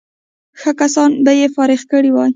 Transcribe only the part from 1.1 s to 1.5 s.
به یې